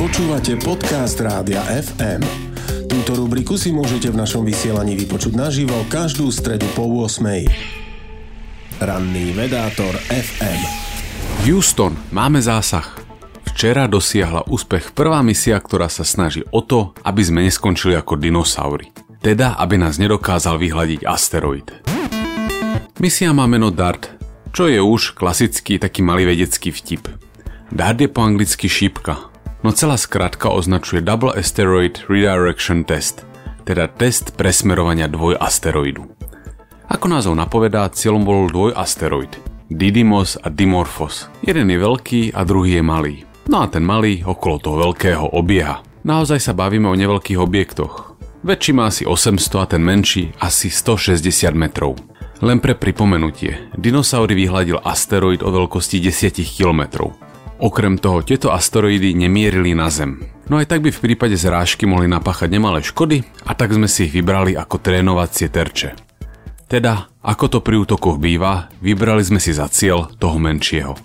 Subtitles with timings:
[0.00, 2.24] Počúvate podcast Rádia FM.
[2.88, 7.20] Túto rubriku si môžete v našom vysielaní vypočuť naživo každú stredu po 8.
[8.80, 10.60] Ranný vedátor FM.
[11.44, 12.96] Houston, máme zásah.
[13.52, 18.88] Včera dosiahla úspech prvá misia, ktorá sa snaží o to, aby sme neskončili ako dinosaury.
[19.20, 21.68] Teda, aby nás nedokázal vyhľadiť asteroid.
[22.96, 24.16] Misia má meno DART,
[24.56, 27.04] čo je už klasický taký malý vedecký vtip.
[27.68, 29.29] DART je po anglicky šípka,
[29.60, 33.24] no celá skratka označuje Double Asteroid Redirection Test,
[33.64, 36.08] teda test presmerovania dvoj asteroidu.
[36.90, 39.30] Ako názov napovedá, cieľom bol dvoj asteroid,
[39.70, 41.30] Didymos a Dimorphos.
[41.46, 43.14] Jeden je veľký a druhý je malý.
[43.46, 45.86] No a ten malý okolo toho veľkého obieha.
[46.02, 51.52] Naozaj sa bavíme o neveľkých objektoch, Väčší má asi 800 a ten menší asi 160
[51.52, 52.00] metrov.
[52.40, 57.12] Len pre pripomenutie, dinosaury vyhľadil asteroid o veľkosti 10 km.
[57.60, 60.24] Okrem toho, tieto asteroidy nemierili na Zem.
[60.48, 64.08] No aj tak by v prípade zrážky mohli napáchať nemalé škody a tak sme si
[64.08, 65.92] ich vybrali ako trénovacie terče.
[66.64, 70.96] Teda, ako to pri útokoch býva, vybrali sme si za cieľ toho menšieho.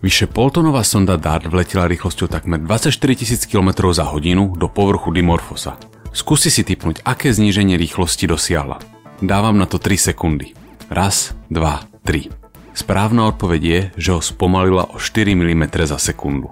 [0.00, 5.76] Vyše poltonová sonda DART vletela rýchlosťou takmer 24 000 km za hodinu do povrchu Dimorphosa.
[6.16, 8.80] Skúsi si typnúť, aké zníženie rýchlosti dosiahla.
[9.20, 10.56] Dávam na to 3 sekundy.
[10.88, 12.43] Raz, dva, tri.
[12.74, 16.50] Správna odpoveď je, že ho spomalila o 4 mm za sekundu.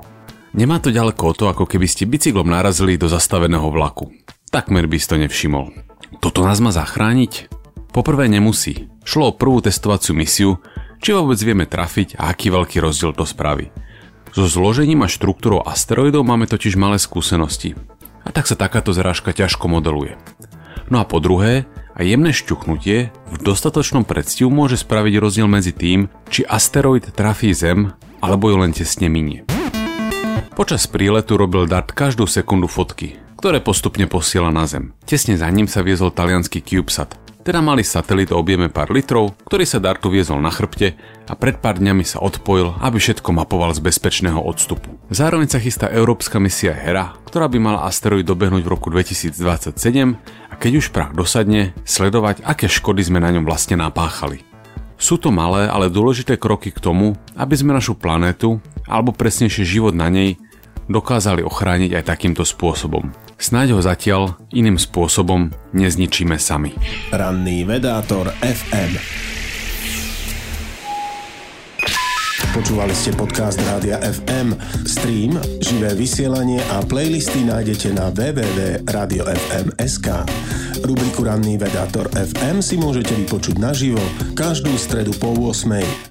[0.55, 4.15] Nemá to ďaleko o to, ako keby ste bicyklom narazili do zastaveného vlaku.
[4.55, 5.75] Takmer by si to nevšimol.
[6.23, 7.51] Toto nás má zachrániť?
[7.91, 8.87] Poprvé nemusí.
[9.03, 10.63] Šlo o prvú testovaciu misiu,
[11.03, 13.75] či vôbec vieme trafiť a aký veľký rozdiel to spraví.
[14.31, 17.75] So zložením a štruktúrou asteroidov máme totiž malé skúsenosti
[18.23, 20.15] a tak sa takáto zrážka ťažko modeluje.
[20.89, 26.09] No a po druhé, aj jemné šťuchnutie v dostatočnom predstihu môže spraviť rozdiel medzi tým,
[26.33, 29.45] či asteroid trafí Zem alebo ju len tesne minie.
[30.53, 34.93] Počas príletu robil DART každú sekundu fotky, ktoré postupne posiela na Zem.
[35.09, 39.67] Tesne za ním sa viezol talianský CubeSat, teda malý satelit o objeme pár litrov, ktorý
[39.67, 40.95] sa Dartu viezol na chrbte
[41.27, 44.95] a pred pár dňami sa odpojil, aby všetko mapoval z bezpečného odstupu.
[45.11, 49.75] Zároveň sa chystá európska misia Hera, ktorá by mala asteroid dobehnúť v roku 2027
[50.49, 54.47] a keď už prach dosadne, sledovať, aké škody sme na ňom vlastne napáchali.
[55.03, 59.99] Sú to malé, ale dôležité kroky k tomu, aby sme našu planétu, alebo presnejšie život
[59.99, 60.39] na nej,
[60.87, 63.11] dokázali ochrániť aj takýmto spôsobom.
[63.43, 66.79] Snáď ho zatiaľ iným spôsobom nezničíme sami.
[67.11, 69.23] Ranný vedátor FM
[72.53, 74.53] Počúvali ste podcast Rádia FM.
[74.85, 80.09] Stream, živé vysielanie a playlisty nájdete na www.radiofm.sk.
[80.85, 84.05] Rubriku Ranný vedátor FM si môžete vypočuť naživo
[84.37, 86.11] každú stredu po 8.